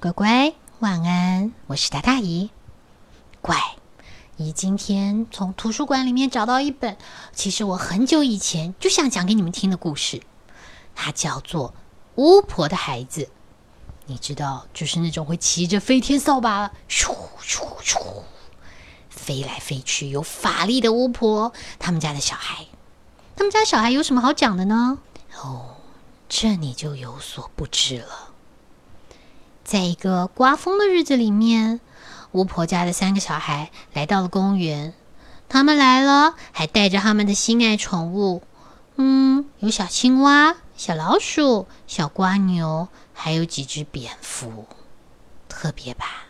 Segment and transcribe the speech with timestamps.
[0.00, 1.52] 乖乖，晚安！
[1.66, 2.48] 我是大大姨。
[3.42, 3.58] 乖，
[4.38, 6.96] 姨今天从图书馆里面找到一本，
[7.34, 10.22] 其实我很久以前就想讲给你们听的故事，
[10.94, 11.68] 它叫做
[12.14, 13.24] 《巫婆的孩子》。
[14.06, 18.00] 你知道，就是那种会骑着飞天扫把，咻咻咻，
[19.10, 21.52] 飞来飞去有法力的巫婆。
[21.78, 22.64] 他们家的小孩，
[23.36, 24.96] 他们家小孩有什么好讲的呢？
[25.42, 25.76] 哦，
[26.26, 28.29] 这你就有所不知了。
[29.70, 31.80] 在一个刮风的日子里面，
[32.32, 34.94] 巫婆家的三个小孩来到了公园。
[35.48, 38.42] 他们来了，还带着他们的心爱宠物。
[38.96, 42.88] 嗯，有小青蛙、小老鼠、小瓜牛。
[43.14, 44.66] 还有几只蝙蝠，
[45.48, 46.24] 特别吧？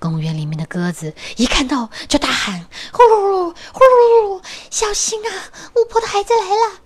[0.00, 5.30] 公园里面的鸽子一看到就大喊：“呼噜噜，呼噜噜，小心啊！
[5.76, 6.80] 巫婆的孩子来了！”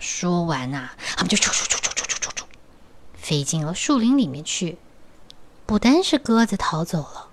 [0.00, 1.99] 说完呐，他们就啾啾啾啾啾啾啾
[3.30, 4.76] 飞进了树林里面去。
[5.64, 7.28] 不单是鸽子逃走了，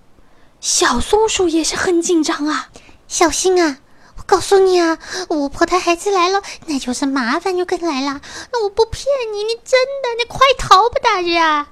[0.61, 2.69] 小松鼠也是很紧张啊！
[3.08, 3.80] 小心啊！
[4.16, 4.99] 我告诉你啊，
[5.30, 8.22] 巫婆的孩子来了，那就是麻烦就跟来了。
[8.52, 11.69] 那我不骗你，你真的，你快逃吧，大人啊！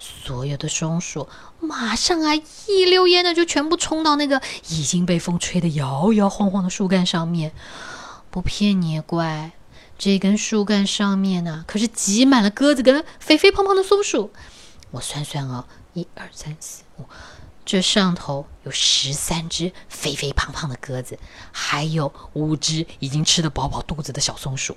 [0.00, 1.28] 所有的松鼠
[1.60, 7.52] 马上啊，一溜烟的就全部冲到那个已经被风吹得摇摇晃晃的树干上面。
[8.32, 9.52] 不骗你，乖，
[10.00, 14.32] 这根树干上面呢，可是挤满了鸽子跟肥肥胖胖的松鼠。
[14.92, 17.04] 我算算哦，一二三四五。
[17.66, 21.18] 这上头有十三只肥肥胖胖的鸽子，
[21.52, 24.74] 还有五只已经吃得饱饱肚子的小松鼠。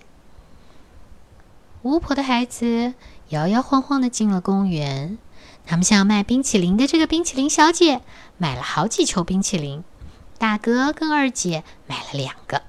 [1.84, 2.94] 巫婆的孩子
[3.30, 5.18] 摇摇晃晃的进了公园，
[5.66, 8.02] 他们向卖冰淇淋的这个冰淇淋小姐
[8.38, 9.86] 买了好几球冰淇淋。
[10.38, 12.64] 大哥跟二姐买了两个，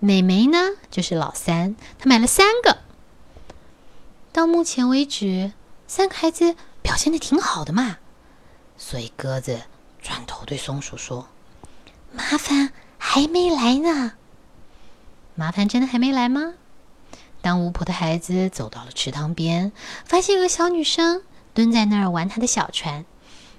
[0.00, 0.58] 美眉呢
[0.90, 2.78] 就是老三，她买了三个。
[4.32, 5.52] 到目前为止，
[5.86, 7.98] 三个孩子表现的挺好的嘛。
[8.78, 9.60] 所以鸽子
[10.00, 11.28] 转头对松鼠说
[12.12, 14.12] ：“麻烦还没来呢。
[15.34, 16.54] 麻烦真的还没来吗？”
[17.42, 19.72] 当巫婆的孩子走到了池塘边，
[20.04, 21.22] 发现有个小女生
[21.52, 23.04] 蹲在那儿玩她的小船。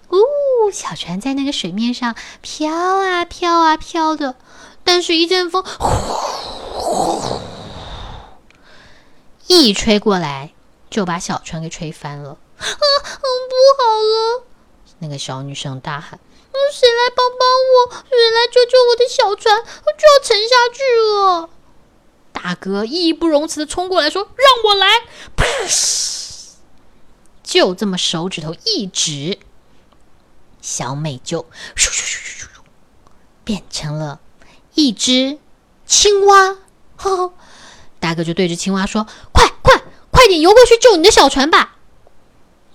[0.09, 4.35] 呜，小船在那个水面上飘啊飘啊飘的，
[4.93, 7.39] 但是一阵风呼
[9.47, 10.51] 一吹过来，
[10.89, 12.31] 就把小船给吹翻了。
[12.31, 14.43] 啊，不好了！
[14.99, 16.19] 那个小女生大喊
[16.73, 18.03] ：“谁来帮帮我？
[18.09, 19.59] 谁来救救我的小船？
[19.59, 21.49] 我就要沉下去了！”
[22.33, 24.87] 大哥义不容辞的冲过来说：“让我来！”！
[27.41, 29.39] 就这么手指头一指，
[30.61, 31.43] 小美就
[31.77, 32.47] 咻咻咻咻咻
[33.45, 34.19] 变成了
[34.73, 35.39] 一只
[35.85, 36.57] 青蛙。
[37.99, 41.77] 大哥就对着青蛙说：“快快快点游过去救你的小船吧！”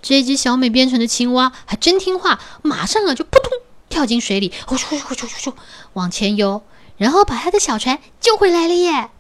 [0.03, 3.51] 这只小美变成的青蛙还真听话，马上啊就扑通
[3.89, 5.55] 跳进水里，呼咻呼咻呼咻
[5.95, 6.63] 往前游，
[6.97, 9.11] 然后把他的小船救回来了耶！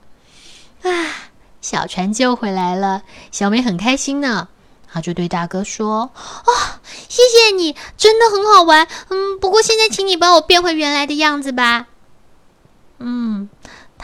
[0.83, 4.49] 啊，小船救回来了，小美很开心呢。
[4.93, 8.87] 她就对大哥说：“啊，谢谢你，真的很好玩。
[9.09, 11.89] 嗯，不过现在请你把我变回原来的样子吧。”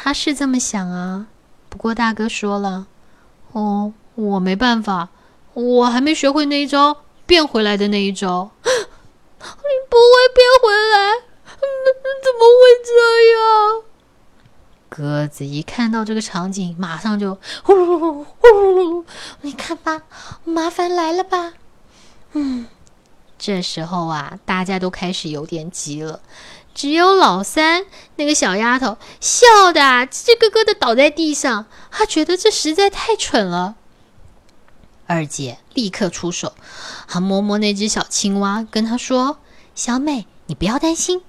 [0.02, 1.26] 嗯，他是这么想啊。
[1.68, 2.88] 不过大哥说了
[3.52, 5.10] ：“哦，我没办法。”
[5.54, 9.44] 我还没学会那一招变回来的那一招， 你
[9.90, 11.12] 不会变回来？
[12.24, 12.90] 怎么会这
[13.36, 13.82] 样？
[14.88, 19.04] 鸽子一看到这个场景，马上就呼噜呼噜噜，
[19.42, 20.02] 你看吧，
[20.44, 21.52] 麻烦来了吧？
[22.32, 22.66] 嗯，
[23.38, 26.20] 这时候啊，大家都开始有点急了，
[26.74, 27.84] 只有老三
[28.16, 33.76] 那个小丫头笑的吱吱咯咯的倒在地上，她觉得这实在太蠢了。
[35.06, 36.54] 二姐立刻出手，
[37.06, 39.38] 她摸摸那只小青蛙，跟他说
[39.74, 41.22] ：“小美，你不要担心，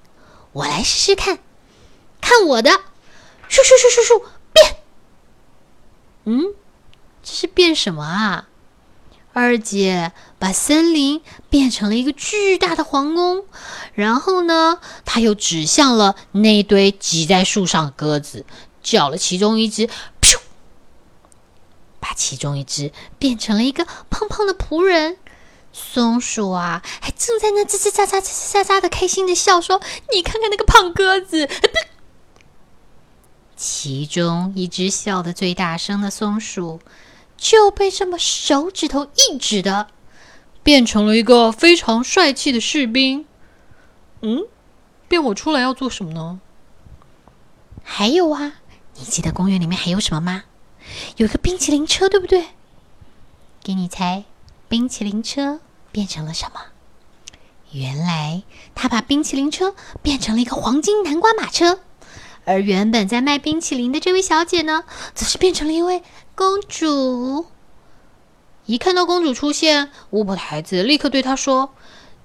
[0.52, 1.38] 我来试试看，
[2.20, 4.22] 看我的，咻咻咻咻咻
[4.52, 4.76] 变。
[6.24, 6.54] 嗯，
[7.22, 8.48] 这是变什么啊？”
[9.34, 11.20] 二姐把森林
[11.50, 13.44] 变成了一个巨大的皇宫，
[13.92, 18.46] 然后呢，她又指向了那堆挤在树上的鸽子，
[18.82, 19.90] 叫了其中一只。
[22.00, 25.16] 把其中一只变成了一个胖胖的仆人，
[25.72, 29.80] 松鼠啊，还正在那吱吱喳喳、吱吱喳喳的开心的笑，说
[30.12, 31.48] ：“你看看那个胖鸽子。”
[33.56, 36.80] 其中一只笑的最大声的松鼠，
[37.36, 39.88] 就被这么手指头一指的，
[40.62, 43.26] 变成了一个非常帅气的士兵。
[44.22, 44.44] 嗯，
[45.08, 46.40] 变我出来要做什么呢？
[47.82, 48.54] 还有啊，
[48.96, 50.44] 你记得公园里面还有什么吗？
[51.16, 52.46] 有个冰淇淋车，对不对？
[53.62, 54.24] 给你猜，
[54.68, 55.60] 冰淇淋车
[55.92, 56.60] 变成了什么？
[57.72, 58.42] 原来
[58.74, 61.80] 他把冰淇淋车变成了一个黄金南瓜马车，
[62.44, 64.84] 而原本在卖冰淇淋的这位小姐呢，
[65.14, 66.02] 则是变成了一位
[66.34, 67.46] 公主。
[68.66, 71.74] 一看到公主出现，巫婆的孩子立刻对她说：“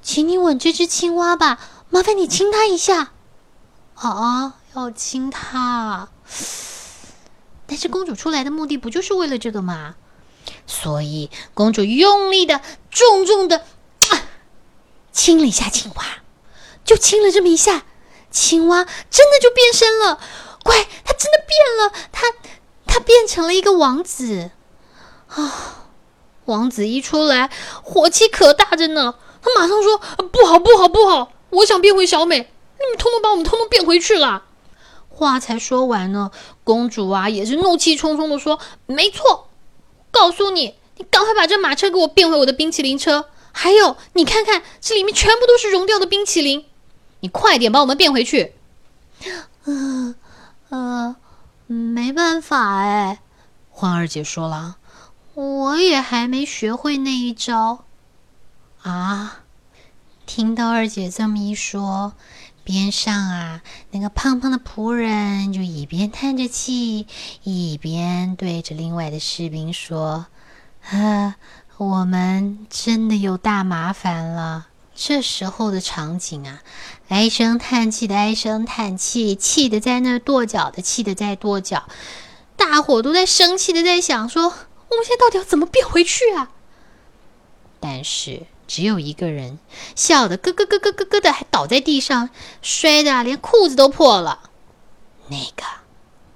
[0.01, 1.59] 请你吻这只青蛙吧，
[1.89, 3.11] 麻烦你亲它一下。”
[3.95, 6.07] 啊，要亲它？
[7.67, 9.95] 但是公主出来的目的不就是为了这个吗？
[10.65, 13.65] 所以公主用力的、重重的。
[15.11, 16.05] 亲了一下青蛙，
[16.85, 17.83] 就亲了这么一下，
[18.31, 20.17] 青蛙真的就变身了。
[20.63, 22.27] 乖，它真的变了，它
[22.89, 24.51] 他变成了一个王子
[25.27, 25.85] 啊！
[26.45, 27.49] 王子一出来，
[27.83, 29.15] 火气可大着呢。
[29.41, 29.97] 他马上说
[30.31, 31.31] ：“不好，不好，不好！
[31.51, 34.43] 我想变回小美，你们通通把我们通通变回去了。”
[35.07, 36.31] 话才说完呢，
[36.63, 39.49] 公主啊也是怒气冲冲的说：“没错，
[40.11, 46.65] 告诉你，你赶快把这马车给我变回我的冰淇淋车。”还有，你看看，这里面全部都是融掉的冰淇淋，
[47.19, 48.53] 你快点把我们变回去。
[49.65, 50.15] 嗯，
[50.69, 51.15] 呃，
[51.71, 53.19] 没办法哎，
[53.69, 54.77] 欢儿姐说了，
[55.35, 57.85] 我也还没学会那一招。
[58.81, 59.41] 啊，
[60.25, 62.13] 听到二姐这么一说，
[62.63, 63.61] 边上啊
[63.91, 67.05] 那个胖胖的仆人就一边叹着气，
[67.43, 70.25] 一边对着另外的士兵说
[70.81, 71.35] ：“呵。”
[71.77, 74.68] 我们真的有大麻烦了。
[75.01, 76.61] 这时候的场景啊，
[77.07, 81.87] 唉声叹气的唉声叹气，气的在那跺脚的气的在跺脚，
[82.57, 86.51] 大伙都在生气的在想说：我们现在到底要怎么变回去啊？
[87.79, 89.59] 但是只有一个人
[89.95, 92.29] 笑得咯咯咯咯咯咯的，还倒在地上，
[92.61, 94.49] 摔的连裤子都破了。
[95.29, 95.63] 那个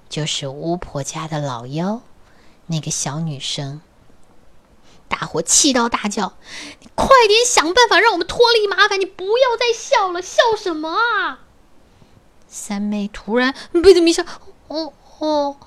[0.07, 2.01] 就是巫婆家的老妖，
[2.68, 3.81] 那个小女生。
[5.15, 6.33] 大伙气到大叫
[6.81, 9.00] ：“你快点想办法让我们脱离麻烦！
[9.00, 11.42] 你不要再笑了，笑什么啊？”
[12.50, 14.24] 三妹突然被这么一笑
[14.69, 15.57] ：“哦哦，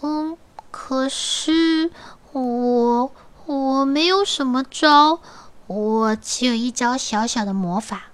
[0.00, 0.38] 嗯，
[0.70, 1.90] 可是
[2.32, 3.12] 我
[3.44, 5.20] 我没有什么招，
[5.66, 8.04] 我只有一招小小的魔法。”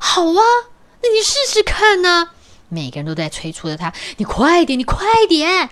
[0.00, 0.42] 好啊，
[1.02, 2.30] 那你试试看呢！
[2.70, 5.68] 每个人都在催促着他：“你快点，你快点！”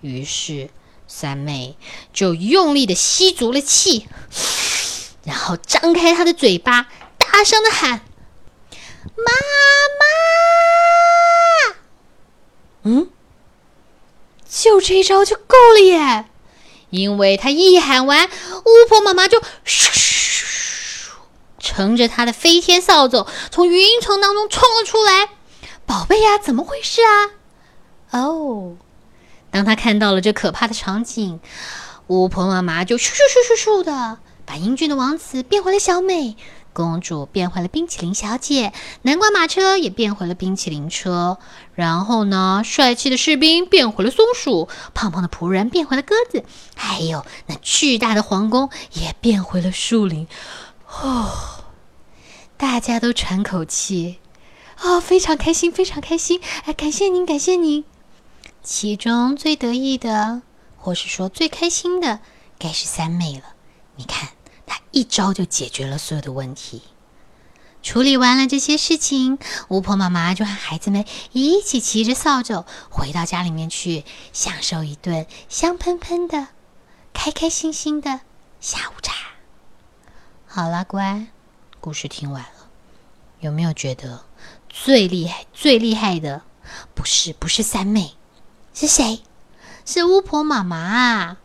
[0.00, 0.70] 于是。
[1.14, 1.76] 三妹
[2.14, 4.08] 就用力的吸足了气，
[5.24, 6.88] 然后张开她的嘴巴，
[7.18, 8.00] 大声的喊
[9.14, 9.32] ：“妈
[10.00, 11.76] 妈！”
[12.84, 13.10] 嗯，
[14.48, 16.24] 就这一招就够了耶！
[16.88, 18.28] 因为她一喊完，
[18.64, 21.10] 巫婆妈妈就咻，
[21.58, 25.28] 乘着她的飞天扫帚从云层当中冲了出来。
[25.86, 27.30] 宝贝呀，怎么回事啊？
[28.18, 28.76] 哦。
[29.52, 31.38] 当他看到了这可怕的场景，
[32.08, 36.36] 巫婆妈妈就咻咻咻咻咻的把英俊的王子变回了小美，
[36.72, 38.72] 公主变回了冰淇淋小姐，
[39.02, 41.36] 南瓜马车也变回了冰淇淋车。
[41.74, 46.44] 然后呢，帅气的士兵变回了松鼠，胖胖的仆人变回了鸽子，
[46.74, 50.26] 还有那巨大的皇宫也变回了树林。
[50.88, 51.30] 哦，
[52.56, 54.18] 大家都喘口气，
[54.76, 56.40] 啊，非常开心，非常开心！
[56.64, 57.84] 哎，感谢您，感谢您。
[58.62, 60.42] 其中最得意的，
[60.76, 62.20] 或是说最开心的，
[62.58, 63.54] 该是三妹了。
[63.96, 64.30] 你看，
[64.66, 66.82] 她一招就解决了所有的问题。
[67.82, 76.46] 处理完了这些事情，巫婆妈妈就和孩子们一起骑着扫帚回到家里面去，享受一顿香喷喷的、
[77.12, 78.20] 开开心心的
[78.60, 79.14] 下午茶。
[80.46, 81.26] 好了，乖，
[81.80, 82.68] 故事听完了，
[83.40, 84.24] 有没有觉得
[84.68, 86.42] 最厉害、最厉害的
[86.94, 88.14] 不是不是三妹？
[88.74, 89.22] 是谁？
[89.84, 91.38] 是巫婆妈妈啊！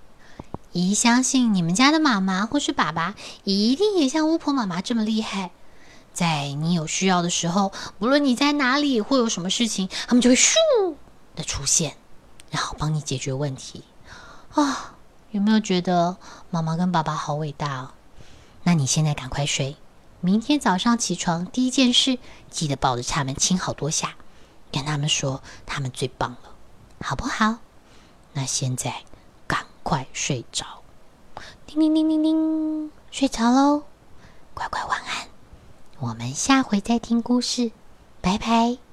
[0.72, 5.51] 姨相信你们家的妈妈或是爸爸一定也像巫婆妈妈这么厉害，
[6.13, 10.53] 在你有需要的时候，无论你在哪里或有什么事情，他们就会咻
[11.36, 11.98] 的出现，
[12.51, 13.84] 然后帮你解决问题。
[14.53, 14.96] 啊，
[15.31, 16.17] 有没有觉得
[16.51, 17.91] 妈妈跟爸爸好伟大哦？
[18.63, 19.77] 那你现在赶快睡，
[20.22, 22.19] 明天早上起床第一件事，
[22.51, 24.15] 记得抱着他们亲好多下，
[24.72, 26.56] 跟他们说他们最棒了。
[27.01, 27.57] 好不好？
[28.33, 29.03] 那现在
[29.47, 30.65] 赶快睡着，
[31.65, 33.83] 叮叮叮叮叮，睡着喽，
[34.53, 35.27] 乖乖晚安。
[35.99, 37.71] 我们下回再听故事，
[38.21, 38.87] 拜拜。